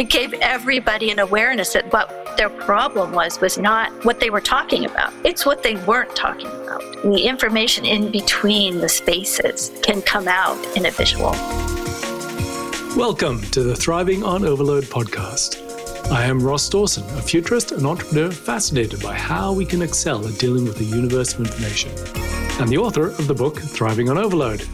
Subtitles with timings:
[0.00, 4.40] It gave everybody an awareness that what their problem was was not what they were
[4.40, 5.12] talking about.
[5.26, 6.80] It's what they weren't talking about.
[7.02, 11.32] The information in between the spaces can come out in a visual.
[12.96, 15.60] Welcome to the Thriving on Overload podcast.
[16.10, 20.38] I am Ross Dawson, a futurist and entrepreneur fascinated by how we can excel at
[20.38, 21.90] dealing with the universe of information,
[22.58, 24.66] and the author of the book Thriving on Overload.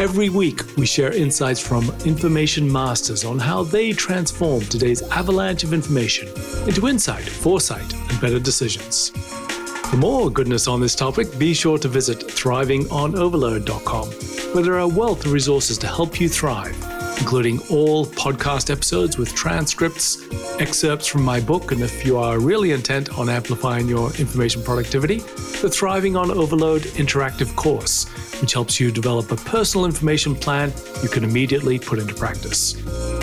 [0.00, 5.72] Every week, we share insights from information masters on how they transform today's avalanche of
[5.72, 6.26] information
[6.66, 9.10] into insight, foresight, and better decisions.
[9.90, 14.08] For more goodness on this topic, be sure to visit thrivingonoverload.com,
[14.52, 16.76] where there are a wealth of resources to help you thrive
[17.18, 20.22] including all podcast episodes with transcripts,
[20.60, 25.18] excerpts from my book, and if you are really intent on amplifying your information productivity,
[25.62, 28.04] the Thriving on Overload interactive course,
[28.40, 30.72] which helps you develop a personal information plan
[31.02, 32.74] you can immediately put into practice.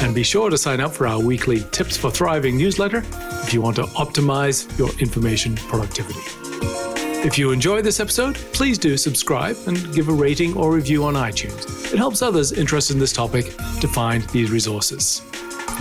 [0.02, 3.04] And be sure to sign up for our weekly Tips for Thriving newsletter
[3.44, 6.20] if you want to optimize your information productivity.
[7.24, 11.14] If you enjoy this episode, please do subscribe and give a rating or review on
[11.14, 11.81] iTunes.
[11.92, 15.22] It helps others interested in this topic to find these resources.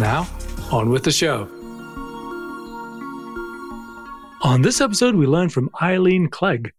[0.01, 0.29] Now,
[0.73, 1.49] on with the show.
[4.43, 6.73] On this episode, we learn from Eileen Clegg.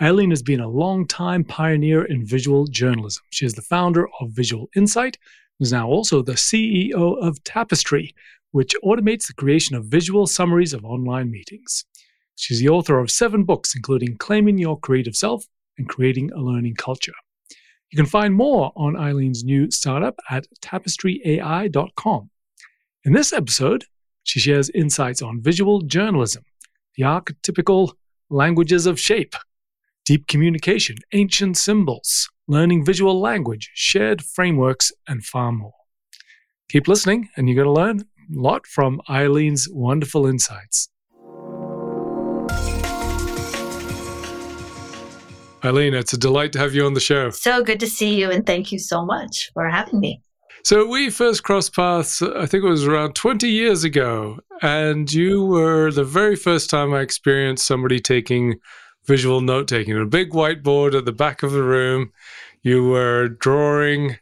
[0.00, 3.24] Eileen has been a long-time pioneer in visual journalism.
[3.28, 5.18] She is the founder of Visual Insight,
[5.58, 8.14] and is now also the CEO of Tapestry,
[8.52, 11.84] which automates the creation of visual summaries of online meetings.
[12.36, 15.44] She's the author of seven books, including Claiming Your Creative Self
[15.76, 17.12] and Creating a Learning Culture.
[17.90, 22.30] You can find more on Eileen's new startup at tapestryai.com.
[23.04, 23.84] In this episode,
[24.24, 26.44] she shares insights on visual journalism,
[26.96, 27.92] the archetypical
[28.28, 29.34] languages of shape,
[30.04, 35.72] deep communication, ancient symbols, learning visual language, shared frameworks, and far more.
[36.68, 38.04] Keep listening, and you're going to learn a
[38.38, 40.90] lot from Eileen's wonderful insights.
[45.68, 47.28] Eileen, it's a delight to have you on the show.
[47.28, 50.22] So good to see you, and thank you so much for having me.
[50.64, 55.44] So, we first crossed paths, I think it was around 20 years ago, and you
[55.44, 58.58] were the very first time I experienced somebody taking
[59.06, 59.98] visual note taking.
[59.98, 62.12] A big whiteboard at the back of the room.
[62.62, 64.16] You were drawing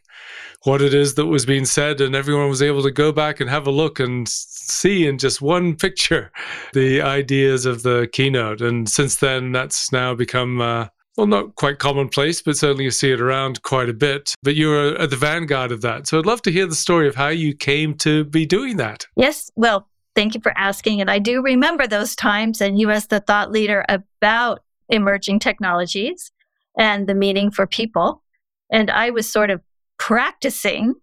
[0.63, 3.49] what it is that was being said, and everyone was able to go back and
[3.49, 6.29] have a look and see in just one picture
[6.73, 8.59] the ideas of the keynote.
[8.59, 13.11] And since then, that's now become uh, well, not quite commonplace, but certainly you see
[13.11, 14.35] it around quite a bit.
[14.43, 16.07] But you were at the vanguard of that.
[16.07, 19.07] So I'd love to hear the story of how you came to be doing that.
[19.15, 19.51] Yes.
[19.55, 21.01] Well, thank you for asking.
[21.01, 26.31] And I do remember those times and you as the thought leader about emerging technologies
[26.77, 28.23] and the meaning for people.
[28.71, 29.61] And I was sort of
[29.97, 30.93] practicing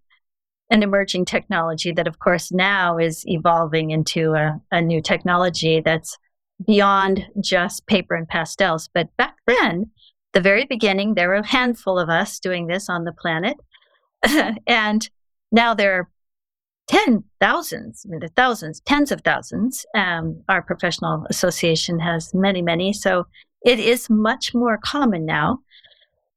[0.69, 6.17] an emerging technology that, of course, now is evolving into a, a new technology that's
[6.65, 8.89] beyond just paper and pastels.
[8.93, 9.91] But back then,
[10.35, 13.55] the very beginning, there were a handful of us doing this on the planet.
[14.67, 15.09] and
[15.51, 16.09] now there are
[16.87, 19.85] ten thousands, I mean, thousands, tens of thousands.
[19.95, 22.91] Um, our professional association has many, many.
[22.91, 23.25] So
[23.65, 25.59] it is much more common now.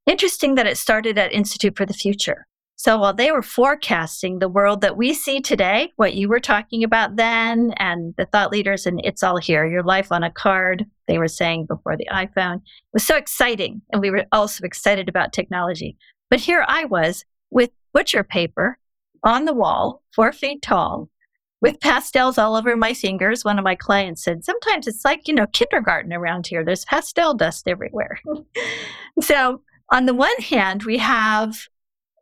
[0.06, 2.46] Interesting that it started at Institute for the Future.
[2.78, 6.84] So while they were forecasting the world that we see today, what you were talking
[6.84, 10.86] about then, and the thought leaders, and it's all here, your life on a card,
[11.08, 12.62] they were saying before the iPhone,
[12.92, 13.82] was so exciting.
[13.90, 15.96] And we were also excited about technology.
[16.30, 18.78] But here I was with butcher paper
[19.24, 21.08] on the wall, four feet tall,
[21.60, 23.44] with pastels all over my fingers.
[23.44, 26.64] One of my clients said, Sometimes it's like, you know, kindergarten around here.
[26.64, 28.20] There's pastel dust everywhere.
[29.20, 31.58] so, on the one hand, we have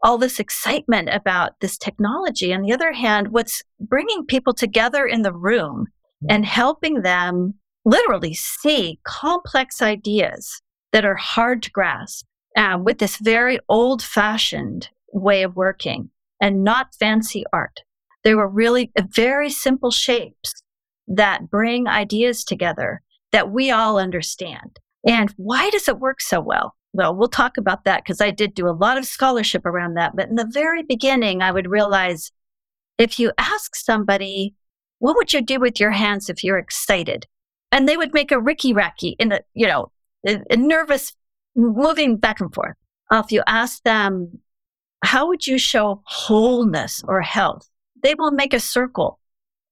[0.02, 2.52] all this excitement about this technology.
[2.52, 5.86] On the other hand, what's bringing people together in the room
[6.28, 10.60] and helping them literally see complex ideas
[10.92, 12.26] that are hard to grasp
[12.56, 17.80] uh, with this very old fashioned way of working and not fancy art.
[18.24, 20.52] They were really very simple shapes
[21.06, 23.02] that bring ideas together
[23.32, 24.80] that we all understand.
[25.06, 26.74] And why does it work so well?
[26.96, 30.16] Well, we'll talk about that because I did do a lot of scholarship around that.
[30.16, 32.32] But in the very beginning, I would realize
[32.96, 34.54] if you ask somebody,
[34.98, 37.26] what would you do with your hands if you're excited?
[37.70, 39.92] And they would make a ricky racky in a, you know,
[40.26, 41.14] a, a nervous
[41.54, 42.76] moving back and forth.
[43.12, 44.40] If you ask them,
[45.04, 47.68] how would you show wholeness or health?
[48.02, 49.20] They will make a circle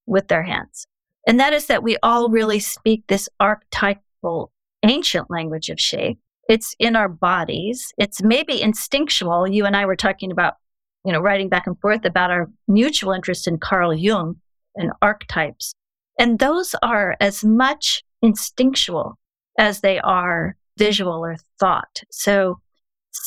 [0.05, 0.85] with their hands.
[1.25, 4.51] And that is that we all really speak this archetypal
[4.83, 7.93] ancient language of shape it's in our bodies.
[7.97, 9.47] It's maybe instinctual.
[9.47, 10.55] You and I were talking about,
[11.03, 14.35] you know, writing back and forth about our mutual interest in Carl Jung.
[14.75, 15.73] and archetypes.
[16.19, 19.17] And those are as much instinctual
[19.57, 22.01] as they are visual or thought.
[22.11, 22.59] So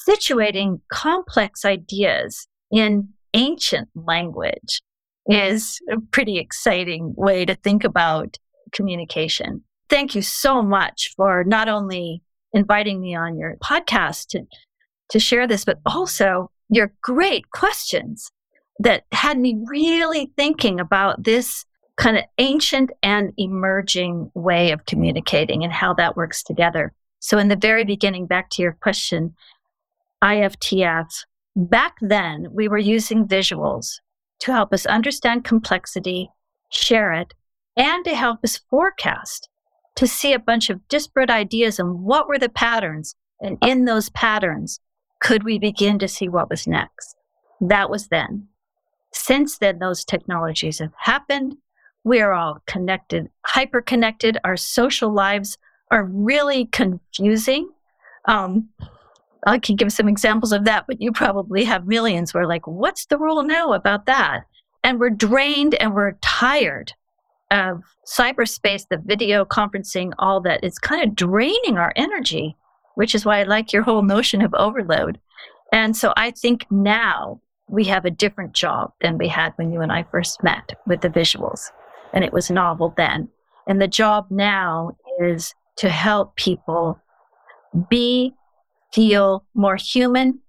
[0.09, 4.83] situating complex ideas in ancient language
[5.27, 8.37] is a pretty exciting way to think about
[8.73, 9.63] communication.
[9.89, 12.23] Thank you so much for not only
[12.53, 14.47] inviting me on your podcast to,
[15.11, 18.31] to share this, but also your great questions
[18.79, 21.65] that had me really thinking about this
[21.97, 26.93] kind of ancient and emerging way of communicating and how that works together.
[27.21, 29.35] So, in the very beginning, back to your question,
[30.23, 31.25] IFTF,
[31.57, 33.97] back then we were using visuals
[34.41, 36.31] to help us understand complexity,
[36.71, 37.35] share it,
[37.77, 39.49] and to help us forecast,
[39.99, 43.17] to see a bunch of disparate ideas and what were the patterns.
[43.41, 44.79] And in those patterns,
[45.19, 47.17] could we begin to see what was next?
[47.61, 48.47] That was then.
[49.13, 51.57] Since then, those technologies have happened.
[52.05, 54.39] We are all connected, hyper connected.
[54.45, 55.59] Our social lives
[55.91, 57.69] are really confusing.
[58.27, 58.69] Um,
[59.49, 62.33] I can give some examples of that, but you probably have millions.
[62.33, 64.45] We're like, what's the rule now about that?
[64.85, 66.93] And we're drained and we're tired
[67.51, 70.61] of cyberspace, the video conferencing, all that.
[70.63, 72.57] It's kind of draining our energy,
[72.95, 75.19] which is why I like your whole notion of overload.
[75.73, 79.81] And so I think now we have a different job than we had when you
[79.81, 81.71] and I first met with the visuals.
[82.13, 83.29] And it was novel then.
[83.67, 86.99] And the job now is to help people
[87.91, 88.35] be,
[88.93, 90.41] feel more human,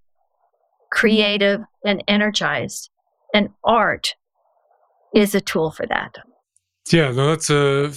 [0.92, 2.90] creative, and energized.
[3.34, 4.16] And art
[5.14, 6.16] is a tool for that.
[6.92, 7.92] Yeah, no, that's a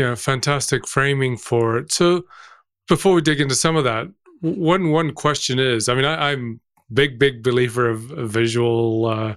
[0.00, 1.92] know fantastic framing for it.
[1.92, 2.24] So
[2.88, 4.06] before we dig into some of that,
[4.40, 6.60] one one question is, I mean, I, am
[6.92, 9.36] big big believer of, of visual uh,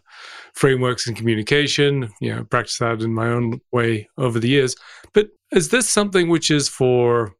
[0.54, 2.10] frameworks and communication.
[2.20, 4.76] You know, practice that in my own way over the years.
[5.14, 7.36] But is this something which is for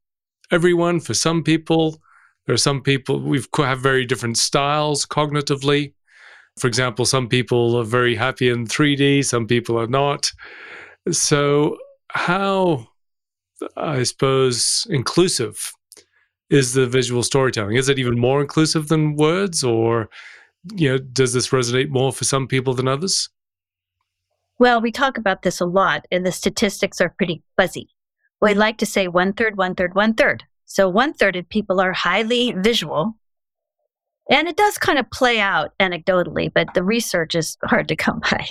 [0.52, 1.00] everyone?
[1.00, 2.02] For some people,
[2.46, 5.94] there are some people we've have very different styles cognitively.
[6.60, 10.32] For example, some people are very happy in 3D, some people are not.
[11.10, 11.78] So,
[12.10, 12.88] how,
[13.76, 15.74] I suppose, inclusive
[16.50, 17.78] is the visual storytelling?
[17.78, 20.10] Is it even more inclusive than words, or
[20.76, 23.30] you know, does this resonate more for some people than others?
[24.60, 27.90] Well, we talk about this a lot, and the statistics are pretty fuzzy.
[28.42, 30.44] We like to say one third, one third, one third.
[30.66, 33.16] So one third of people are highly visual.
[34.30, 38.20] And it does kind of play out anecdotally, but the research is hard to come
[38.20, 38.48] by.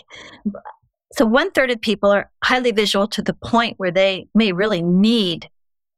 [1.12, 4.82] So one third of people are highly visual to the point where they may really
[4.82, 5.48] need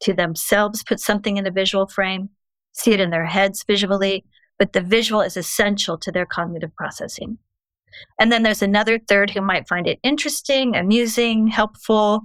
[0.03, 2.31] to themselves put something in a visual frame,
[2.73, 4.25] see it in their heads visually,
[4.59, 7.39] but the visual is essential to their cognitive processing.
[8.19, 12.25] And then there's another third who might find it interesting, amusing, helpful,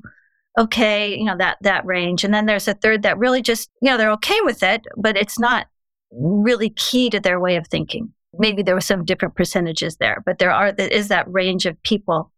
[0.57, 2.23] okay, you know, that that range.
[2.23, 5.17] And then there's a third that really just, you know, they're okay with it, but
[5.17, 5.67] it's not
[6.11, 8.13] really key to their way of thinking.
[8.39, 11.81] Maybe there were some different percentages there, but there are there is that range of
[11.83, 12.31] people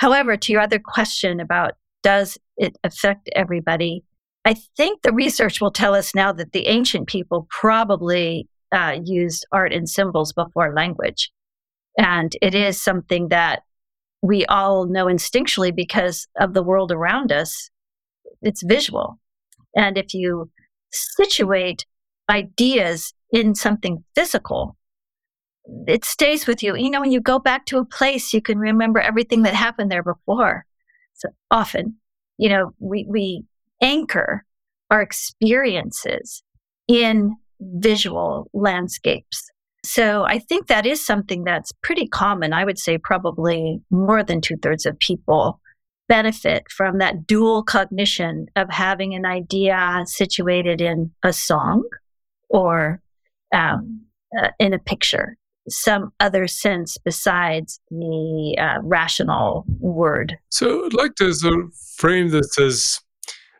[0.00, 4.02] However, to your other question about does it affect everybody?
[4.46, 9.44] I think the research will tell us now that the ancient people probably uh, used
[9.52, 11.30] art and symbols before language.
[11.98, 13.60] And it is something that
[14.22, 17.68] we all know instinctually because of the world around us.
[18.40, 19.18] It's visual.
[19.76, 20.50] And if you
[20.90, 21.84] situate
[22.30, 24.78] ideas in something physical,
[25.86, 26.76] it stays with you.
[26.76, 29.90] You know, when you go back to a place, you can remember everything that happened
[29.90, 30.64] there before.
[31.14, 31.96] So often,
[32.38, 33.44] you know, we, we
[33.80, 34.44] anchor
[34.90, 36.42] our experiences
[36.88, 39.50] in visual landscapes.
[39.84, 42.52] So I think that is something that's pretty common.
[42.52, 45.60] I would say probably more than two thirds of people
[46.08, 51.84] benefit from that dual cognition of having an idea situated in a song
[52.48, 53.00] or
[53.54, 54.02] um,
[54.38, 55.36] uh, in a picture
[55.70, 60.36] some other sense besides the uh, rational word.
[60.50, 63.00] So I'd like to sort of frame this as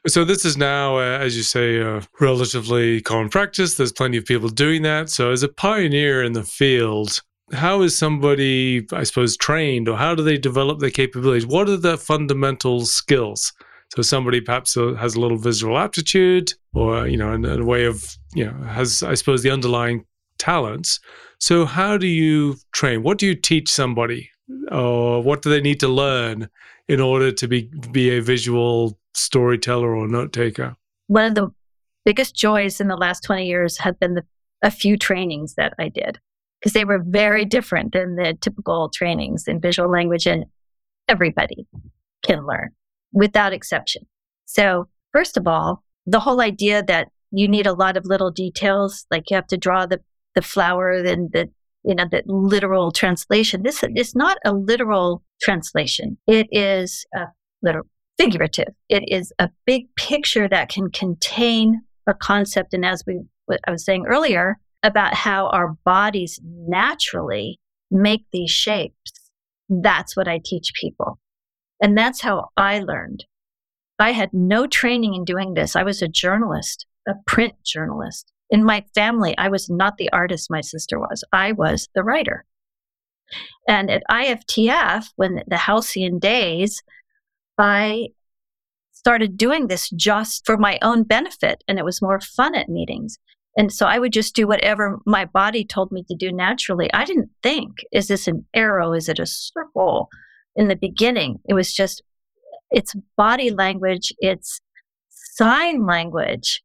[0.06, 3.74] so this is now, uh, as you say, a relatively common practice.
[3.74, 5.10] There's plenty of people doing that.
[5.10, 7.20] So as a pioneer in the field,
[7.52, 11.46] how is somebody, I suppose, trained or how do they develop their capabilities?
[11.46, 13.52] What are the fundamental skills?
[13.94, 17.84] So somebody perhaps uh, has a little visual aptitude or, you know, in a way
[17.84, 20.06] of, you know, has, I suppose, the underlying
[20.38, 21.00] talents.
[21.40, 23.02] So, how do you train?
[23.02, 24.30] What do you teach somebody?
[24.70, 26.48] Or what do they need to learn
[26.88, 30.76] in order to be, be a visual storyteller or note taker?
[31.06, 31.50] One of the
[32.04, 34.24] biggest joys in the last 20 years have been the,
[34.62, 36.18] a few trainings that I did
[36.60, 40.44] because they were very different than the typical trainings in visual language and
[41.08, 41.66] everybody
[42.22, 42.70] can learn
[43.12, 44.06] without exception.
[44.44, 49.06] So, first of all, the whole idea that you need a lot of little details,
[49.10, 50.00] like you have to draw the,
[50.34, 51.50] the flower and the,
[51.84, 53.62] you know, the literal translation.
[53.62, 56.18] This is not a literal translation.
[56.26, 57.26] It is a
[57.62, 57.86] literal
[58.18, 58.74] figurative.
[58.88, 62.74] It is a big picture that can contain a concept.
[62.74, 63.20] And as we,
[63.66, 67.58] I was saying earlier about how our bodies naturally
[67.90, 69.12] make these shapes,
[69.68, 71.18] that's what I teach people.
[71.82, 73.24] And that's how I learned.
[73.98, 75.76] I had no training in doing this.
[75.76, 78.32] I was a journalist, a print journalist.
[78.50, 81.24] In my family, I was not the artist my sister was.
[81.32, 82.44] I was the writer.
[83.68, 86.82] And at IFTF, when the halcyon days,
[87.58, 88.08] I
[88.92, 93.18] started doing this just for my own benefit and it was more fun at meetings.
[93.56, 96.92] And so I would just do whatever my body told me to do naturally.
[96.92, 98.92] I didn't think, is this an arrow?
[98.92, 100.08] Is it a circle?
[100.56, 102.02] In the beginning, it was just,
[102.70, 104.60] it's body language, it's
[105.08, 106.62] sign language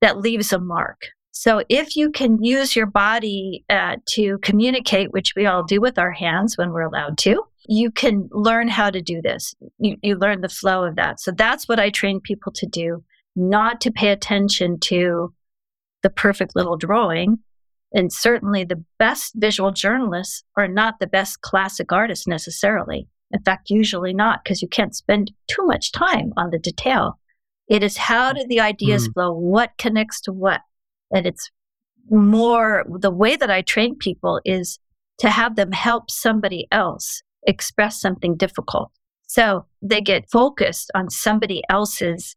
[0.00, 1.08] that leaves a mark.
[1.32, 5.98] So if you can use your body uh, to communicate, which we all do with
[5.98, 9.54] our hands when we're allowed to, you can learn how to do this.
[9.78, 11.20] You, you learn the flow of that.
[11.20, 13.04] So that's what I train people to do,
[13.36, 15.32] not to pay attention to
[16.02, 17.38] the perfect little drawing.
[17.92, 23.06] And certainly the best visual journalists are not the best classic artists necessarily.
[23.30, 27.17] In fact, usually not, because you can't spend too much time on the detail.
[27.68, 29.12] It is how do the ideas mm.
[29.14, 29.32] flow?
[29.32, 30.60] What connects to what?
[31.10, 31.50] And it's
[32.10, 34.78] more the way that I train people is
[35.18, 38.90] to have them help somebody else express something difficult.
[39.26, 42.34] So they get focused on somebody else's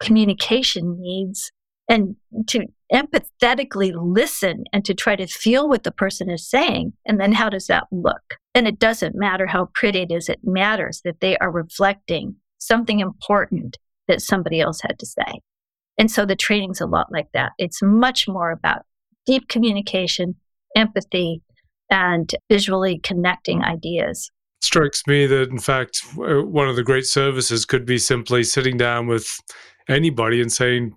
[0.00, 1.52] communication needs
[1.88, 2.16] and
[2.48, 6.92] to empathetically listen and to try to feel what the person is saying.
[7.06, 8.38] And then how does that look?
[8.54, 13.00] And it doesn't matter how pretty it is, it matters that they are reflecting something
[13.00, 13.76] important
[14.08, 15.40] that somebody else had to say.
[15.98, 17.52] And so the training's a lot like that.
[17.58, 18.82] It's much more about
[19.26, 20.34] deep communication,
[20.76, 21.42] empathy,
[21.90, 24.30] and visually connecting ideas
[24.64, 28.76] strikes me that, in fact, uh, one of the great services could be simply sitting
[28.76, 29.38] down with
[29.88, 30.96] anybody and saying,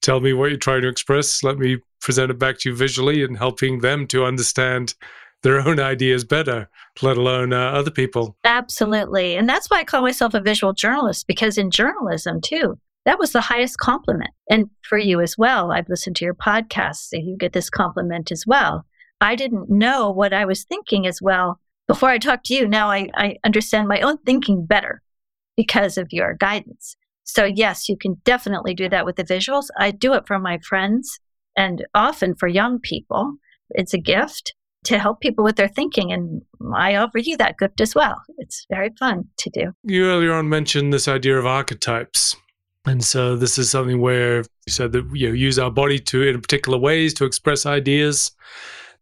[0.00, 1.42] Tell me what you're trying to express.
[1.42, 4.94] Let me present it back to you visually and helping them to understand
[5.42, 6.68] their own ideas better,
[7.02, 8.36] let alone uh, other people.
[8.44, 9.36] Absolutely.
[9.36, 13.32] And that's why I call myself a visual journalist, because in journalism, too, that was
[13.32, 14.30] the highest compliment.
[14.50, 18.32] And for you as well, I've listened to your podcast, so you get this compliment
[18.32, 18.84] as well.
[19.20, 22.90] I didn't know what I was thinking as well before I talk to you, now
[22.90, 25.02] I, I understand my own thinking better
[25.56, 26.96] because of your guidance.
[27.24, 29.68] So, yes, you can definitely do that with the visuals.
[29.78, 31.18] I do it for my friends
[31.56, 33.34] and often for young people.
[33.70, 34.54] It's a gift
[34.84, 36.12] to help people with their thinking.
[36.12, 36.42] And
[36.74, 38.20] I offer you that gift as well.
[38.38, 39.72] It's very fun to do.
[39.84, 42.36] You earlier on mentioned this idea of archetypes.
[42.86, 46.22] And so this is something where you said that you know, use our body to
[46.22, 48.30] in particular ways to express ideas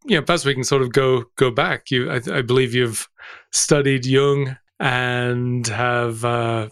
[0.06, 1.90] you know, perhaps we can sort of go go back.
[1.90, 3.08] You, I, I believe you've
[3.52, 6.68] studied Jung and have uh,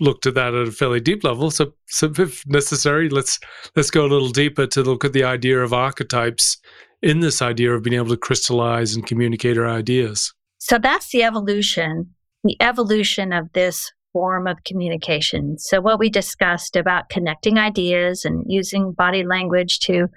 [0.00, 1.50] looked at that at a fairly deep level.
[1.50, 3.40] So, so if necessary, let's
[3.74, 6.58] let's go a little deeper to look at the idea of archetypes
[7.02, 10.32] in this idea of being able to crystallize and communicate our ideas.
[10.58, 12.14] So that's the evolution,
[12.44, 15.58] the evolution of this form of communication.
[15.58, 20.08] So what we discussed about connecting ideas and using body language to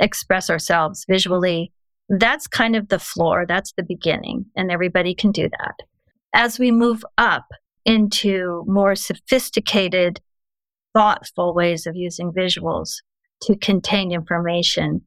[0.00, 1.72] express ourselves visually
[2.08, 5.74] that's kind of the floor, that's the beginning, and everybody can do that.
[6.34, 7.46] As we move up
[7.84, 10.20] into more sophisticated,
[10.94, 12.96] thoughtful ways of using visuals
[13.42, 15.02] to contain information,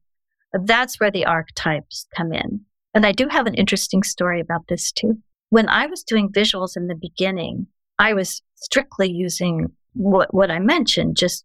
[0.52, 2.60] that's where the archetypes come in.
[2.94, 5.18] And I do have an interesting story about this too.
[5.50, 7.66] When I was doing visuals in the beginning,
[7.98, 11.44] I was strictly using what, what I mentioned, just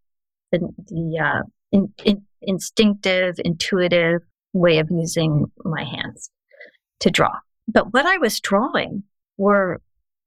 [0.52, 4.22] the, the uh, in, in, instinctive, intuitive
[4.54, 6.30] way of using my hands
[7.02, 7.34] to draw.
[7.68, 9.04] But what I was drawing
[9.38, 9.82] were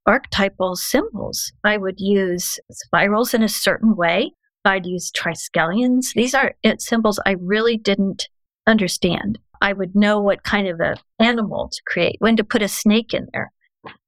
[0.05, 1.51] archetypal symbols.
[1.63, 4.31] I would use spirals in a certain way.
[4.63, 6.13] I'd use triskelions.
[6.15, 8.29] These are symbols I really didn't
[8.67, 9.39] understand.
[9.61, 13.13] I would know what kind of an animal to create, when to put a snake
[13.13, 13.51] in there.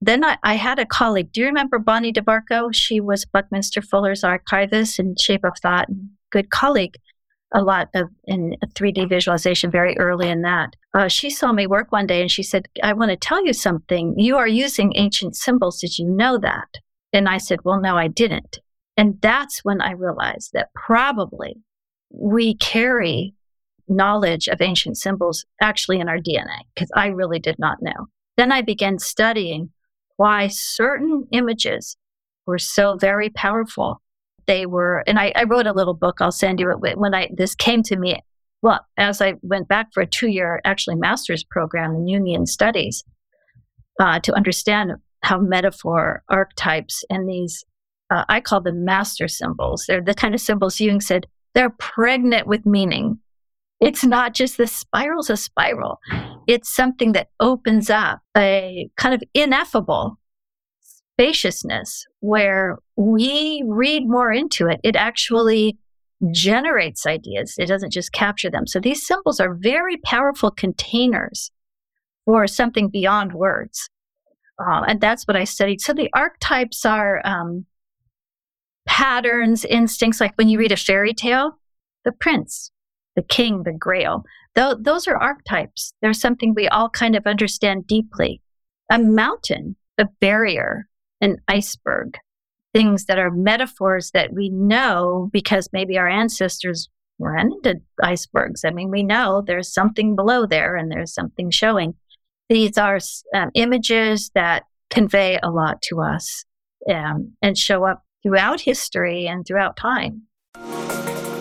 [0.01, 1.31] Then I, I, had a colleague.
[1.31, 2.73] Do you remember Bonnie DeVarco?
[2.73, 5.87] She was Buckminster Fuller's archivist in Shape of Thought,
[6.31, 6.95] good colleague
[7.53, 10.75] a lot of in 3D visualization very early in that.
[10.93, 13.53] Uh, she saw me work one day and she said, I want to tell you
[13.53, 14.15] something.
[14.17, 15.79] You are using ancient symbols.
[15.79, 16.67] Did you know that?
[17.13, 18.59] And I said, Well, no, I didn't.
[18.97, 21.55] And that's when I realized that probably
[22.11, 23.33] we carry
[23.87, 28.07] knowledge of ancient symbols actually in our DNA, because I really did not know.
[28.37, 29.69] Then I began studying
[30.17, 31.97] why certain images
[32.45, 34.01] were so very powerful.
[34.45, 36.17] They were, and I, I wrote a little book.
[36.19, 38.19] I'll send you it when I this came to me.
[38.61, 43.03] Well, as I went back for a two-year, actually master's program in Jungian studies,
[43.99, 47.63] uh, to understand how metaphor, archetypes, and these
[48.09, 49.85] uh, I call them master symbols.
[49.87, 53.19] They're the kind of symbols Jung said they're pregnant with meaning.
[53.79, 55.99] It's not just the spiral's a spiral.
[56.47, 60.19] It's something that opens up a kind of ineffable
[60.81, 64.79] spaciousness where we read more into it.
[64.83, 65.77] It actually
[66.31, 67.55] generates ideas.
[67.57, 68.67] It doesn't just capture them.
[68.67, 71.51] So these symbols are very powerful containers
[72.25, 73.89] for something beyond words.
[74.59, 75.81] Uh, and that's what I studied.
[75.81, 77.65] So the archetypes are um,
[78.85, 81.59] patterns, instincts, like when you read a fairy tale,
[82.05, 82.71] the prince,
[83.15, 84.23] the king, the grail.
[84.55, 85.93] Th- those are archetypes.
[86.01, 88.41] They're something we all kind of understand deeply.
[88.91, 90.87] A mountain, a barrier,
[91.21, 92.17] an iceberg,
[92.73, 96.89] things that are metaphors that we know because maybe our ancestors
[97.19, 98.65] ran into icebergs.
[98.65, 101.95] I mean, we know there's something below there and there's something showing.
[102.49, 102.99] These are
[103.33, 106.45] um, images that convey a lot to us
[106.89, 110.23] um, and show up throughout history and throughout time.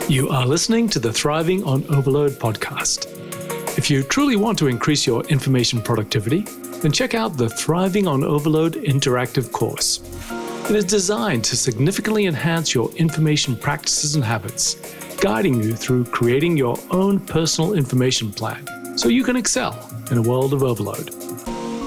[0.09, 3.07] You are listening to the Thriving on Overload podcast.
[3.79, 6.41] If you truly want to increase your information productivity,
[6.81, 10.01] then check out the Thriving on Overload interactive course.
[10.69, 14.75] It is designed to significantly enhance your information practices and habits,
[15.21, 18.67] guiding you through creating your own personal information plan
[18.99, 21.11] so you can excel in a world of overload.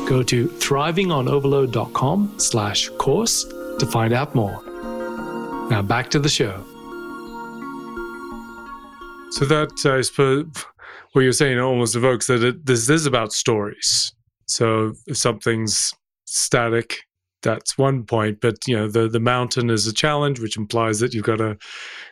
[0.08, 4.64] Go to thrivingonoverload.com slash course to find out more.
[5.70, 6.64] Now back to the show.
[9.36, 10.46] So that, I suppose,
[11.12, 14.14] what you're saying almost evokes that it, this is about stories.
[14.46, 17.00] So if something's static,
[17.42, 18.40] that's one point.
[18.40, 21.58] But you know, the the mountain is a challenge, which implies that you've got to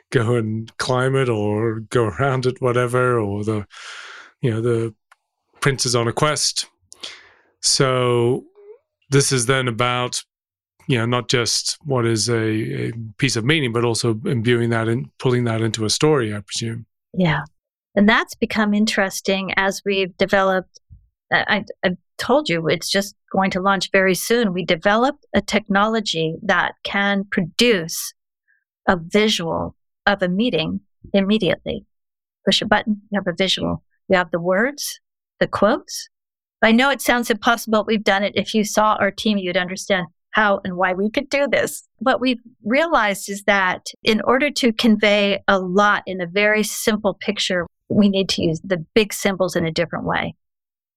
[0.10, 3.18] go and climb it or go around it, whatever.
[3.18, 3.66] Or the
[4.42, 4.94] you know the
[5.62, 6.68] prince is on a quest.
[7.62, 8.44] So
[9.12, 10.22] this is then about
[10.90, 14.90] you know not just what is a, a piece of meaning, but also imbuing that
[14.90, 16.36] and pulling that into a story.
[16.36, 16.86] I presume.
[17.14, 17.42] Yeah,
[17.96, 20.80] and that's become interesting as we've developed.
[21.32, 24.54] I, I told you it's just going to launch very soon.
[24.54, 28.14] We developed a technology that can produce
[28.88, 30.82] a visual of a meeting
[31.14, 31.86] immediately.
[32.46, 33.84] Push a button, you have a visual.
[34.10, 35.00] You have the words,
[35.40, 36.10] the quotes.
[36.62, 37.84] I know it sounds impossible.
[37.86, 38.34] We've done it.
[38.36, 41.88] If you saw our team, you'd understand how and why we could do this.
[42.00, 47.14] What we've realized is that in order to convey a lot in a very simple
[47.14, 50.36] picture, we need to use the big symbols in a different way,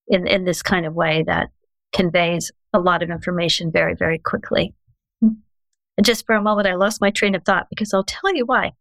[0.08, 1.48] in, in this kind of way that
[1.94, 4.74] conveys a lot of information very, very quickly.
[5.22, 8.46] And just for a moment, I lost my train of thought because I'll tell you
[8.46, 8.72] why.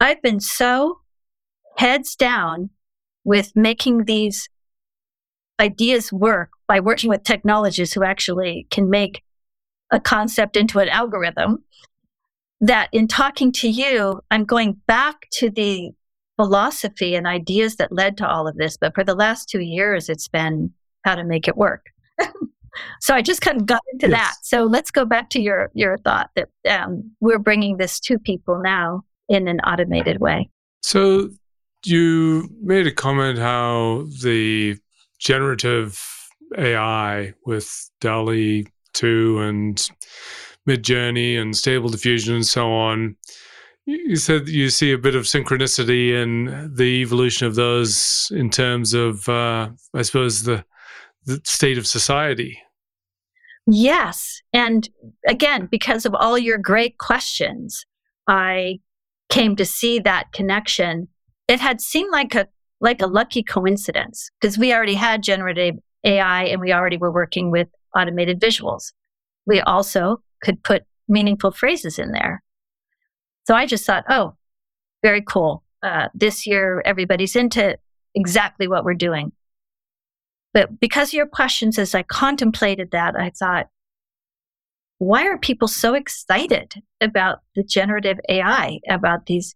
[0.00, 1.00] I've been so
[1.76, 2.70] heads down
[3.24, 4.48] with making these
[5.60, 9.22] ideas work by working with technologists who actually can make
[9.90, 11.64] a concept into an algorithm
[12.60, 15.90] that in talking to you, I'm going back to the
[16.36, 18.76] philosophy and ideas that led to all of this.
[18.76, 20.72] But for the last two years, it's been
[21.04, 21.86] how to make it work.
[23.00, 24.18] so I just kind of got into yes.
[24.18, 24.34] that.
[24.42, 28.60] So let's go back to your your thought that um, we're bringing this to people
[28.62, 30.48] now in an automated way.
[30.82, 31.30] So
[31.84, 34.76] you made a comment how the
[35.18, 36.02] generative
[36.56, 39.90] AI with DALL-E 2 and
[40.68, 43.16] Midjourney and Stable Diffusion and so on.
[43.86, 48.92] You said you see a bit of synchronicity in the evolution of those in terms
[48.92, 50.64] of, uh, I suppose, the,
[51.24, 52.60] the state of society.
[53.66, 54.42] Yes.
[54.52, 54.88] And
[55.26, 57.84] again, because of all your great questions,
[58.26, 58.80] I
[59.28, 61.08] came to see that connection.
[61.48, 62.48] It had seemed like a
[62.80, 67.50] like a lucky coincidence because we already had generative AI and we already were working
[67.50, 68.92] with automated visuals.
[69.46, 72.42] We also could put meaningful phrases in there.
[73.46, 74.34] So I just thought, oh,
[75.02, 75.64] very cool.
[75.82, 77.78] Uh, this year, everybody's into
[78.14, 79.32] exactly what we're doing.
[80.52, 83.68] But because of your questions, as I contemplated that, I thought,
[84.98, 89.54] why are people so excited about the generative AI, about these?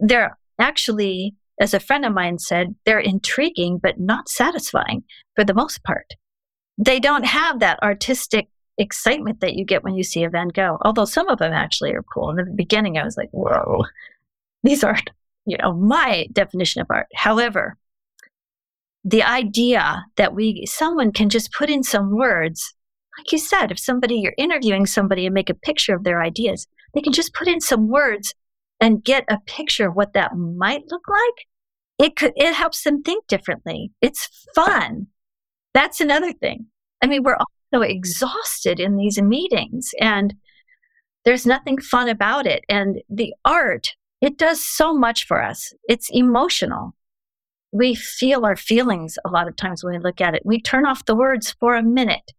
[0.00, 5.04] They're actually, as a friend of mine said, they're intriguing, but not satisfying
[5.34, 6.14] for the most part
[6.78, 10.78] they don't have that artistic excitement that you get when you see a Van Gogh.
[10.82, 12.30] Although some of them actually are cool.
[12.30, 13.84] In the beginning, I was like, whoa,
[14.62, 15.10] these aren't,
[15.44, 17.08] you know, my definition of art.
[17.14, 17.76] However,
[19.04, 22.74] the idea that we, someone can just put in some words,
[23.18, 26.68] like you said, if somebody you're interviewing somebody and make a picture of their ideas,
[26.94, 28.34] they can just put in some words
[28.80, 31.46] and get a picture of what that might look like.
[31.98, 33.90] It could, it helps them think differently.
[34.00, 35.08] It's fun.
[35.74, 36.66] That's another thing.
[37.02, 40.34] I mean, we're also exhausted in these meetings and
[41.24, 42.64] there's nothing fun about it.
[42.68, 45.72] And the art, it does so much for us.
[45.88, 46.94] It's emotional.
[47.70, 50.42] We feel our feelings a lot of times when we look at it.
[50.44, 52.32] We turn off the words for a minute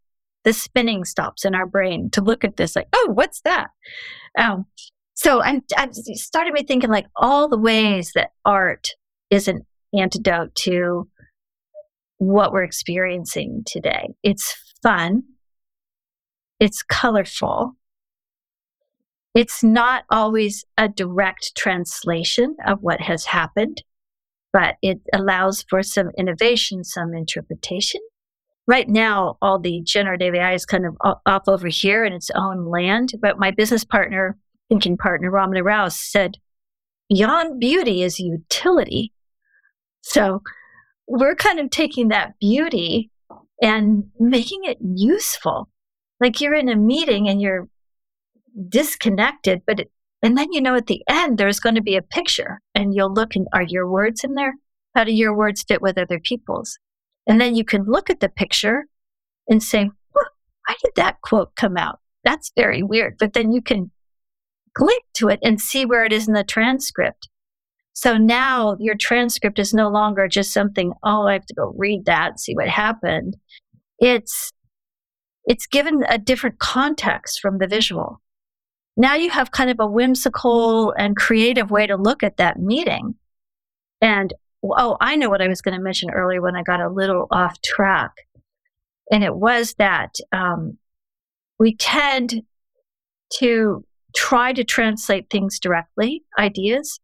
[0.43, 3.67] the spinning stops in our brain to look at this like, oh, what's that?
[4.37, 4.65] Um,
[5.13, 8.87] so I'm, I started me thinking like all the ways that art
[9.29, 9.65] is an
[9.97, 11.07] antidote to
[12.19, 14.09] what we're experiencing today.
[14.23, 15.23] It's fun.
[16.59, 17.75] It's colorful.
[19.35, 23.83] It's not always a direct translation of what has happened,
[24.53, 28.01] but it allows for some innovation, some interpretation
[28.69, 32.65] right now, all the generative AI is kind of off over here in its own
[32.65, 33.13] land.
[33.19, 34.37] But my business partner,
[34.69, 36.37] thinking partner, Ramana Rao, said,
[37.09, 39.11] beyond beauty is utility.
[40.01, 40.43] So
[41.09, 43.09] we're kind of taking that beauty
[43.61, 45.67] and making it useful.
[46.21, 47.67] Like you're in a meeting and you're
[48.69, 49.91] disconnected, but it,
[50.21, 53.13] and then you know at the end there's going to be a picture and you'll
[53.13, 54.53] look and are your words in there?
[54.95, 56.77] How do your words fit with other people's?
[57.25, 58.85] And then you can look at the picture
[59.47, 61.99] and say, why did that quote come out?
[62.23, 63.15] That's very weird.
[63.17, 63.91] But then you can
[64.75, 67.29] click to it and see where it is in the transcript.
[67.93, 72.05] So now your transcript is no longer just something, oh, I have to go read
[72.05, 73.35] that, see what happened.
[73.99, 74.51] It's
[75.45, 78.21] it's given a different context from the visual.
[78.95, 83.15] Now you have kind of a whimsical and creative way to look at that meeting.
[84.01, 86.89] And oh, I know what I was going to mention earlier when I got a
[86.89, 88.11] little off track.
[89.11, 90.77] And it was that um,
[91.57, 92.43] we tend
[93.39, 93.83] to
[94.15, 96.99] try to translate things directly, ideas.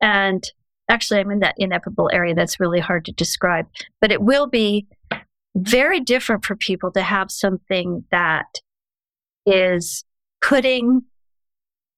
[0.00, 0.42] And
[0.88, 3.66] actually, I'm in that ineffable area that's really hard to describe.
[4.00, 4.86] But it will be
[5.56, 8.46] very different for people to have something that
[9.46, 10.04] is
[10.40, 11.02] putting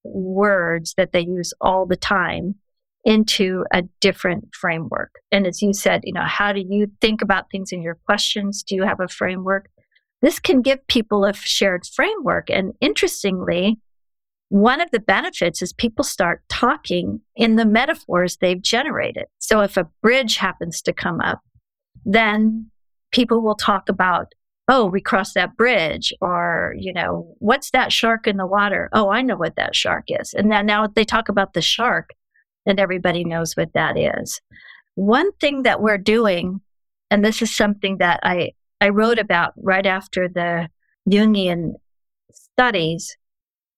[0.04, 2.56] words that they use all the time
[3.04, 5.12] into a different framework.
[5.32, 8.62] And as you said, you know, how do you think about things in your questions?
[8.62, 9.68] Do you have a framework?
[10.22, 12.48] This can give people a shared framework.
[12.48, 13.78] And interestingly,
[14.52, 19.24] one of the benefits is people start talking in the metaphors they've generated.
[19.38, 21.40] So if a bridge happens to come up,
[22.04, 22.70] then
[23.12, 24.34] people will talk about,
[24.68, 28.90] oh, we crossed that bridge, or, you know, what's that shark in the water?
[28.92, 30.34] Oh, I know what that shark is.
[30.34, 32.10] And then now they talk about the shark
[32.66, 34.38] and everybody knows what that is.
[34.96, 36.60] One thing that we're doing,
[37.10, 38.50] and this is something that I,
[38.82, 40.68] I wrote about right after the
[41.08, 41.72] Jungian
[42.30, 43.16] studies,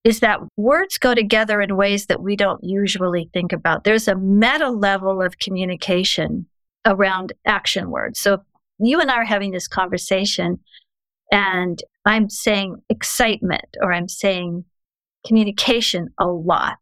[0.05, 3.85] is that words go together in ways that we don't usually think about.
[3.85, 6.47] There's a meta level of communication
[6.87, 8.21] around action words.
[8.21, 8.43] So
[8.79, 10.59] you and I are having this conversation,
[11.33, 14.65] and I'm saying excitement or I'm saying
[15.27, 16.79] communication a lot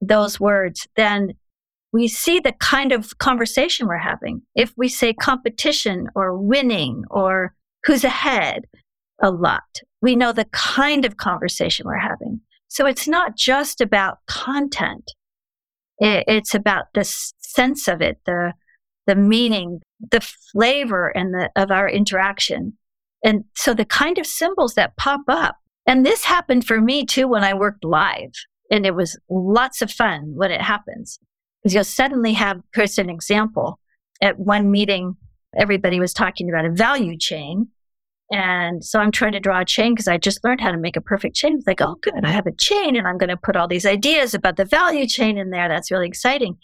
[0.00, 1.32] those words, then
[1.92, 4.42] we see the kind of conversation we're having.
[4.54, 8.66] If we say competition or winning or who's ahead
[9.20, 12.40] a lot, we know the kind of conversation we're having.
[12.68, 15.12] So it's not just about content.
[15.98, 18.52] It's about the sense of it, the,
[19.06, 19.80] the meaning,
[20.12, 20.20] the
[20.52, 22.76] flavor and the, of our interaction.
[23.24, 25.56] And so the kind of symbols that pop up.
[25.86, 28.32] And this happened for me too when I worked live
[28.70, 31.18] and it was lots of fun when it happens
[31.62, 33.78] because you'll suddenly have here's an example
[34.20, 35.16] at one meeting
[35.58, 37.68] everybody was talking about a value chain
[38.30, 40.96] and so i'm trying to draw a chain because i just learned how to make
[40.96, 41.56] a perfect chain.
[41.56, 43.86] It's like oh good i have a chain and i'm going to put all these
[43.86, 45.68] ideas about the value chain in there.
[45.68, 46.58] That's really exciting.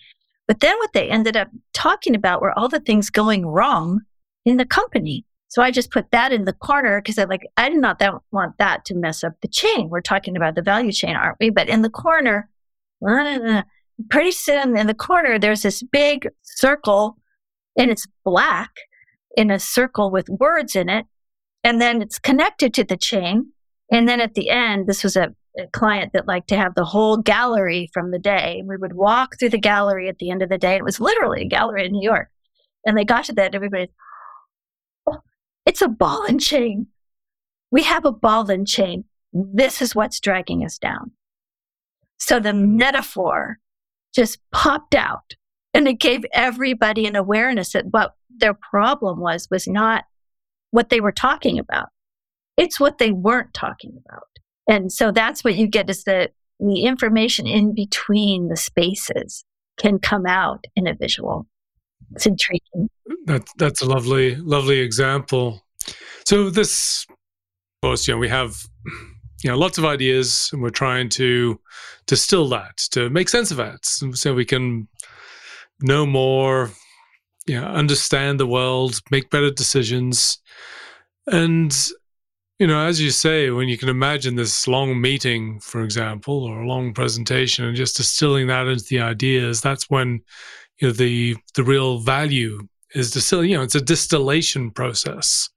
[0.47, 4.01] But then what they ended up talking about were all the things going wrong
[4.45, 5.25] in the company.
[5.49, 8.15] So I just put that in the corner because I like I did not that,
[8.33, 9.89] want that to mess up the chain.
[9.89, 11.51] We're talking about the value chain, aren't we?
[11.51, 12.49] But in the corner,
[14.11, 17.17] pretty soon in the corner, there's this big circle,
[17.79, 18.71] and it's black
[19.37, 21.07] in a circle with words in it,
[21.65, 23.51] and then it's connected to the chain.
[23.91, 26.85] And then at the end, this was a, a client that liked to have the
[26.85, 28.63] whole gallery from the day.
[28.67, 30.77] We would walk through the gallery at the end of the day.
[30.77, 32.29] It was literally a gallery in New York.
[32.87, 33.89] And they got to that, everybody,
[35.09, 35.21] oh,
[35.65, 36.89] it's a ball and chain.
[37.71, 39.05] We have a ball and chain.
[39.33, 41.13] This is what's dragging us down.
[42.19, 43.59] So the metaphor
[44.15, 45.35] just popped out
[45.73, 50.05] and it gave everybody an awareness that what their problem was was not
[50.75, 51.87] what they were talking about.
[52.57, 54.27] It's what they weren't talking about.
[54.69, 59.45] And so that's what you get is that the information in between the spaces
[59.79, 61.47] can come out in a visual.
[62.17, 62.91] It's intriguing.
[63.27, 65.65] That, that's a lovely, lovely example.
[66.27, 67.17] So this, of
[67.89, 68.57] course, you know, we have
[69.45, 71.61] you know lots of ideas, and we're trying to
[72.07, 74.89] distill that to make sense of it, so we can
[75.83, 76.73] know more,
[77.47, 80.39] you know, understand the world, make better decisions,
[81.27, 81.91] and
[82.59, 86.61] you know, as you say, when you can imagine this long meeting, for example, or
[86.61, 90.21] a long presentation, and just distilling that into the ideas, that's when
[90.79, 93.51] you know the the real value is distilling.
[93.51, 95.49] You know, it's a distillation process.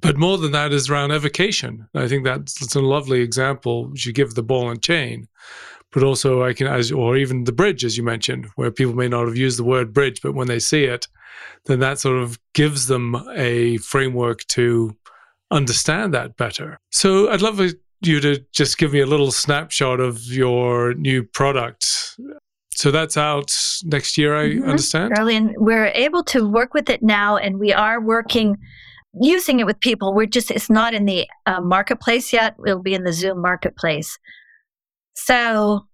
[0.00, 1.86] But more than that is around evocation.
[1.94, 3.92] I think that's, that's a lovely example.
[3.94, 5.28] You give the ball and chain,
[5.92, 9.08] but also I can, as or even the bridge, as you mentioned, where people may
[9.08, 11.08] not have used the word bridge, but when they see it,
[11.66, 14.96] then that sort of gives them a framework to
[15.50, 16.78] understand that better.
[16.90, 17.60] So I'd love
[18.02, 22.18] you to just give me a little snapshot of your new product.
[22.72, 23.52] So that's out
[23.84, 24.70] next year, I mm-hmm.
[24.70, 25.14] understand.
[25.18, 28.56] Early, and we're able to work with it now, and we are working
[29.20, 30.14] using it with people.
[30.14, 32.54] We're just, it's not in the uh, marketplace yet.
[32.64, 34.18] It'll be in the Zoom marketplace.
[35.14, 35.86] So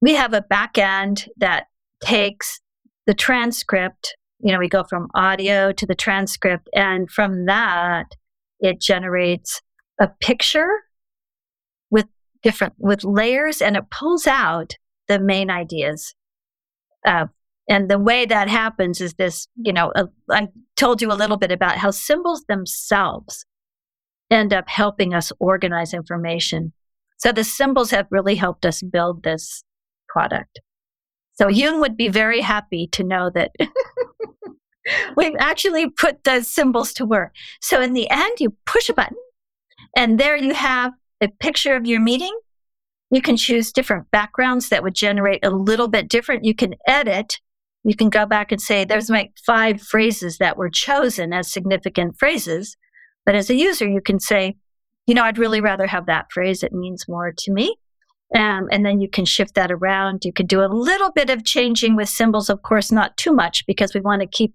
[0.00, 1.66] we have a back end that
[2.02, 2.60] takes
[3.06, 4.16] the transcript.
[4.40, 8.06] You know, we go from audio to the transcript, and from that,
[8.60, 9.60] it generates
[10.00, 10.70] a picture
[11.90, 12.06] with
[12.42, 14.74] different with layers, and it pulls out
[15.08, 16.14] the main ideas
[17.04, 17.26] uh,
[17.68, 21.36] and the way that happens is this, you know, uh, I told you a little
[21.36, 23.44] bit about how symbols themselves
[24.30, 26.72] end up helping us organize information.
[27.22, 29.62] So the symbols have really helped us build this
[30.08, 30.60] product.
[31.34, 33.52] So Jung would be very happy to know that
[35.16, 37.32] we've actually put the symbols to work.
[37.60, 39.16] So in the end, you push a button
[39.96, 42.36] and there you have a picture of your meeting.
[43.10, 46.44] You can choose different backgrounds that would generate a little bit different.
[46.44, 47.38] You can edit
[47.84, 52.16] you can go back and say, there's my five phrases that were chosen as significant
[52.18, 52.76] phrases.
[53.26, 54.56] But as a user, you can say,
[55.06, 56.62] you know, I'd really rather have that phrase.
[56.62, 57.76] It means more to me.
[58.34, 60.24] Um, and then you can shift that around.
[60.24, 63.66] You could do a little bit of changing with symbols, of course, not too much
[63.66, 64.54] because we want to keep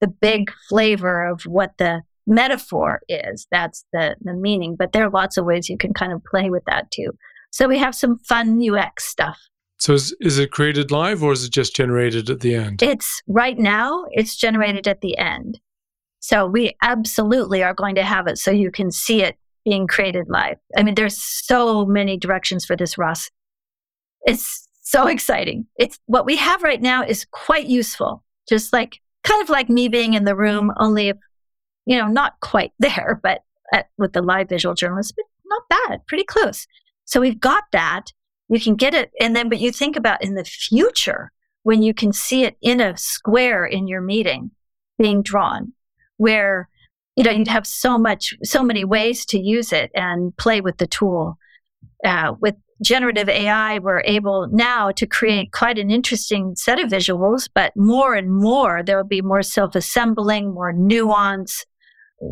[0.00, 3.46] the big flavor of what the metaphor is.
[3.50, 4.76] That's the, the meaning.
[4.78, 7.10] But there are lots of ways you can kind of play with that too.
[7.50, 9.38] So we have some fun UX stuff.
[9.78, 12.82] So is, is it created live or is it just generated at the end?
[12.82, 15.60] It's right now, it's generated at the end.
[16.20, 20.28] So we absolutely are going to have it so you can see it being created
[20.28, 20.56] live.
[20.76, 23.30] I mean, there's so many directions for this, Ross.
[24.22, 25.66] It's so exciting.
[25.78, 28.24] It's what we have right now is quite useful.
[28.48, 31.12] Just like kind of like me being in the room, only
[31.86, 33.42] you know, not quite there, but
[33.72, 36.66] at, with the live visual journalist, but not bad, pretty close.
[37.04, 38.12] So we've got that
[38.48, 39.10] you can get it.
[39.20, 41.30] And then, but you think about in the future
[41.62, 44.50] when you can see it in a square in your meeting
[44.98, 45.72] being drawn,
[46.16, 46.68] where,
[47.18, 50.78] you know, you'd have so much, so many ways to use it and play with
[50.78, 51.36] the tool.
[52.04, 57.48] Uh, with generative AI, we're able now to create quite an interesting set of visuals,
[57.52, 61.66] but more and more, there will be more self assembling, more nuance,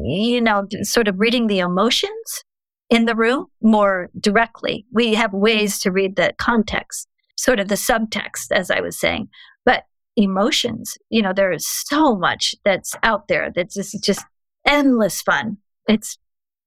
[0.05, 2.45] you know, sort of reading the emotions
[2.89, 4.87] in the room more directly.
[4.93, 9.31] We have ways to read the context, sort of the subtext, as I was saying.
[9.65, 9.83] But
[10.15, 14.25] emotions, you know, there is so much that's out there that's just, just
[14.67, 15.59] endless fun.
[15.89, 16.19] It's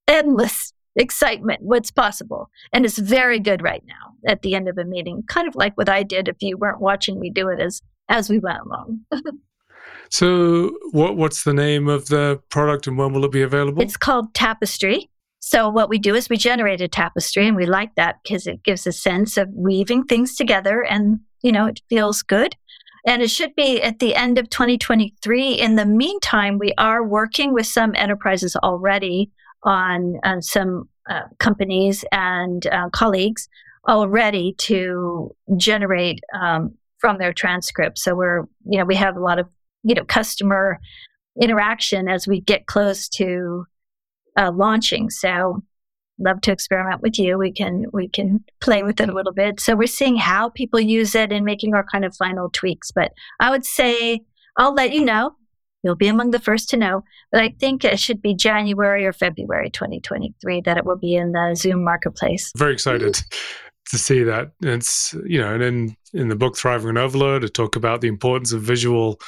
[0.07, 2.49] endless excitement, what's possible.
[2.73, 5.77] And it's very good right now at the end of a meeting, kind of like
[5.77, 9.01] what I did if you weren't watching me do it as as we went along.
[10.09, 13.81] so what what's the name of the product and when will it be available?
[13.81, 15.09] It's called Tapestry.
[15.39, 18.63] So what we do is we generate a tapestry and we like that because it
[18.63, 22.55] gives a sense of weaving things together and, you know, it feels good.
[23.05, 25.53] And it should be at the end of 2023.
[25.53, 29.31] In the meantime, we are working with some enterprises already
[29.63, 33.49] on, some uh, companies and uh, colleagues
[33.87, 38.03] already to generate um, from their transcripts.
[38.03, 39.47] So we're, you know, we have a lot of,
[39.83, 40.79] you know, customer
[41.41, 43.65] interaction as we get close to
[44.37, 45.09] uh, launching.
[45.09, 45.63] So
[46.19, 47.37] love to experiment with you.
[47.37, 49.59] We can we can play with it a little bit.
[49.59, 52.91] So we're seeing how people use it and making our kind of final tweaks.
[52.91, 54.21] But I would say
[54.57, 55.35] I'll let you know.
[55.83, 57.03] You'll be among the first to know.
[57.31, 61.31] But I think it should be January or February 2023 that it will be in
[61.31, 62.51] the Zoom marketplace.
[62.57, 63.17] Very excited.
[63.89, 64.51] to see that.
[64.61, 68.07] It's you know, and in in the book Thriving on Overload, I talk about the
[68.07, 69.19] importance of visual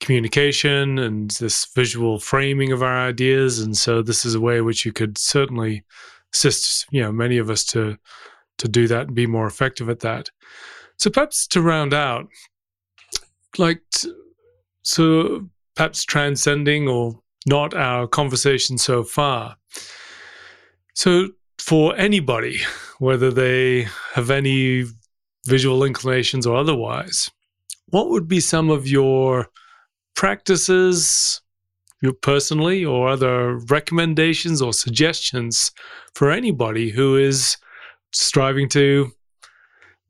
[0.00, 3.58] communication and this visual framing of our ideas.
[3.58, 5.84] And so this is a way which you could certainly
[6.34, 7.98] assist, you know, many of us to
[8.58, 10.30] to do that and be more effective at that.
[10.98, 12.28] So perhaps to round out,
[13.58, 13.82] like
[14.82, 19.56] so perhaps transcending or not our conversation so far.
[20.94, 22.60] So for anybody,
[22.98, 24.84] whether they have any
[25.46, 27.30] visual inclinations or otherwise,
[27.88, 29.48] what would be some of your
[30.14, 31.40] practices,
[32.02, 35.72] you personally, or other recommendations or suggestions
[36.14, 37.56] for anybody who is
[38.12, 39.12] striving to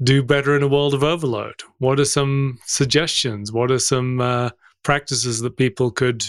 [0.02, 1.62] do better in a world of overload?
[1.78, 3.52] What are some suggestions?
[3.52, 4.50] What are some uh,
[4.82, 6.24] practices that people could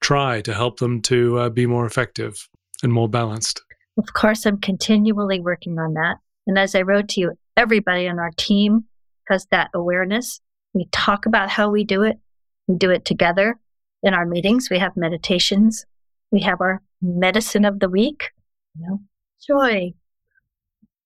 [0.00, 2.48] try to help them to uh, be more effective
[2.82, 3.62] and more balanced?
[3.98, 6.16] Of course, I'm continually working on that.
[6.46, 8.84] And as I wrote to you, everybody on our team
[9.28, 10.40] has that awareness.
[10.72, 12.18] We talk about how we do it.
[12.66, 13.58] We do it together
[14.02, 14.68] in our meetings.
[14.70, 15.84] We have meditations.
[16.30, 18.30] We have our medicine of the week,
[18.76, 19.00] you know,
[19.46, 19.92] joy,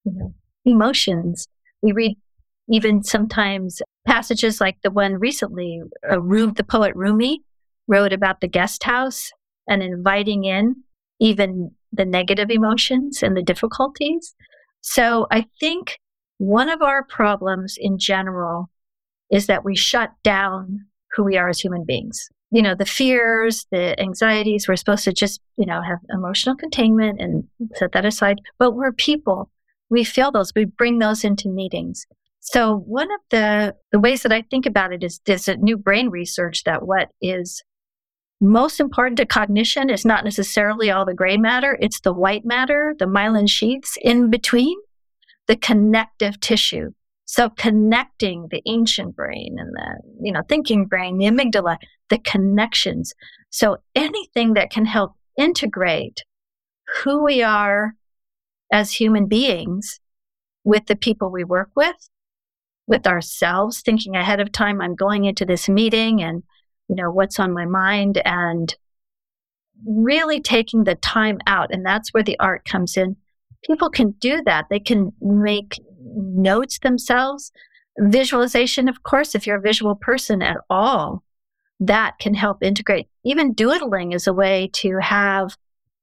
[0.04, 1.46] you know, emotions.
[1.83, 2.18] We read
[2.68, 7.42] even sometimes passages like the one recently, uh, the poet Rumi
[7.87, 9.30] wrote about the guest house
[9.68, 10.76] and inviting in
[11.20, 14.35] even the negative emotions and the difficulties.
[14.80, 15.98] So I think
[16.38, 18.70] one of our problems in general
[19.30, 22.28] is that we shut down who we are as human beings.
[22.55, 27.21] You know, the fears, the anxieties, we're supposed to just, you know, have emotional containment
[27.21, 28.40] and set that aside.
[28.61, 29.51] But we're people.
[29.90, 32.07] We feel those, we bring those into meetings.
[32.38, 36.11] So one of the, the ways that I think about it is this new brain
[36.11, 37.64] research that what is
[38.40, 42.95] most important to cognition is not necessarily all the gray matter, it's the white matter,
[42.99, 44.77] the myelin sheaths in between,
[45.49, 46.93] the connective tissue.
[47.26, 51.78] So connecting the ancient brain and the, you know, thinking brain, the amygdala,
[52.10, 53.14] the connections.
[53.50, 56.24] So anything that can help integrate
[57.02, 57.94] who we are
[58.70, 60.00] as human beings
[60.64, 61.96] with the people we work with,
[62.87, 66.42] with ourselves, thinking ahead of time, I'm going into this meeting and
[66.88, 68.74] you know, what's on my mind and
[69.87, 71.72] really taking the time out.
[71.72, 73.16] And that's where the art comes in.
[73.64, 74.66] People can do that.
[74.70, 77.53] They can make notes themselves.
[77.99, 81.23] Visualization, of course, if you're a visual person at all,
[81.81, 83.09] that can help integrate.
[83.25, 85.57] Even doodling is a way to have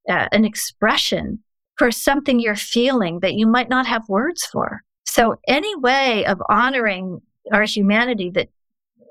[0.10, 1.40] uh, an expression
[1.78, 4.84] for something you're feeling that you might not have words for.
[5.06, 8.50] So, any way of honoring our humanity that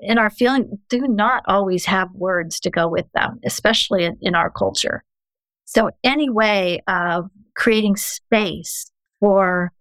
[0.00, 4.34] in our feeling do not always have words to go with them, especially in, in
[4.34, 5.04] our culture.
[5.64, 9.72] So, any way of creating space for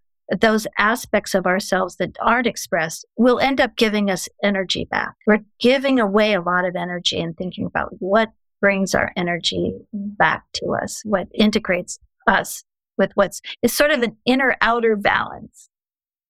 [0.42, 5.16] those aspects of ourselves that aren't expressed will end up giving us energy back.
[5.26, 8.30] We're giving away a lot of energy and thinking about what
[8.62, 12.64] brings our energy back to us, what integrates us
[12.98, 15.70] with what's it's sort of an inner outer balance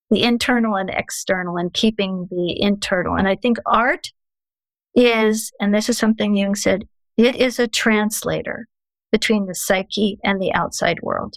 [0.10, 3.16] the internal and external and keeping the internal.
[3.16, 4.12] And I think art
[4.96, 8.68] is, and this is something Jung said, it is a translator
[9.12, 11.36] between the psyche and the outside world.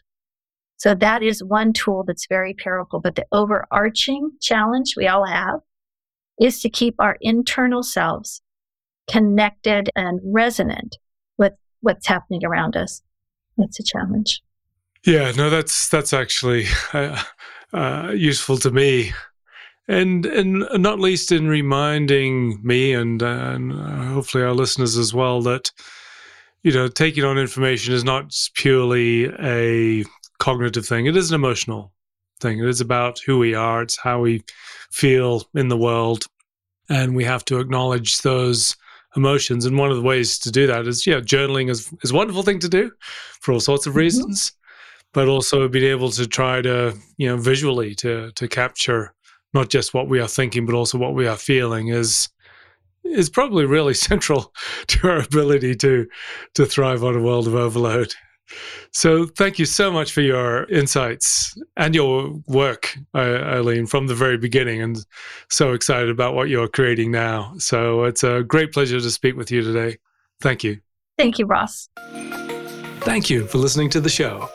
[0.83, 2.99] So that is one tool that's very powerful.
[2.99, 5.61] But the overarching challenge we all have
[6.41, 8.43] is to keep our internal selves
[9.09, 10.97] connected and resonant
[11.39, 13.01] with what's happening around us.
[13.59, 14.43] It's a challenge.
[15.07, 17.23] Yeah, no, that's that's actually uh,
[17.73, 19.13] uh, useful to me,
[19.87, 23.73] and and not least in reminding me and, uh, and
[24.09, 25.71] hopefully our listeners as well that
[26.65, 30.05] you know taking on information is not purely a
[30.43, 31.93] cognitive thing; it is an emotional
[32.41, 32.59] thing.
[32.59, 33.83] It is about who we are.
[33.83, 34.43] It's how we
[34.91, 36.27] feel in the world,
[36.89, 38.77] and we have to acknowledge those
[39.17, 39.65] emotions.
[39.65, 42.43] And one of the ways to do that is, yeah, journaling is is a wonderful
[42.43, 42.91] thing to do
[43.41, 44.01] for all sorts of mm-hmm.
[44.01, 44.53] reasons
[45.15, 49.13] but also being able to try to you know visually to to capture
[49.53, 52.31] not just what we are thinking but also what we are feeling is
[53.05, 54.53] is probably really central
[54.87, 56.07] to our ability to
[56.55, 58.15] to thrive on a world of overload.
[58.93, 64.37] So thank you so much for your insights and your work, Eileen, from the very
[64.37, 64.99] beginning, and
[65.51, 67.55] so excited about what you're creating now.
[67.59, 69.99] So it's a great pleasure to speak with you today.
[70.41, 70.81] Thank you.
[71.19, 71.89] Thank you, Ross.
[73.01, 74.49] Thank you for listening to the show.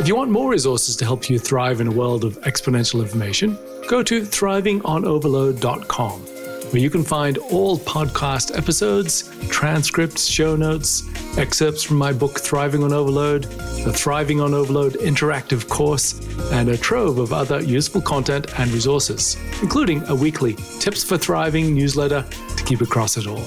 [0.00, 3.58] If you want more resources to help you thrive in a world of exponential information,
[3.88, 6.39] go to thrivingonoverload.com.
[6.70, 11.02] where you can find all podcast episodes, transcripts, show notes,
[11.36, 13.44] excerpts from my book Thriving on Overload,
[13.84, 16.20] the Thriving on Overload interactive course,
[16.52, 21.74] and a trove of other useful content and resources, including a weekly Tips for Thriving
[21.74, 22.24] newsletter
[22.56, 23.42] to keep across it all.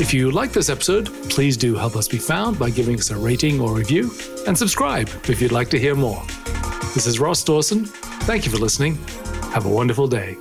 [0.00, 3.16] If you like this episode, please do help us be found by giving us a
[3.16, 4.12] rating or review,
[4.46, 6.22] and subscribe if you'd like to hear more.
[6.94, 7.84] This is Ross Dawson.
[7.84, 8.96] Thank you for listening.
[9.52, 10.36] Have a wonderful day.